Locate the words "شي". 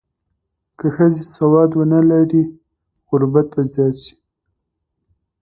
4.03-4.15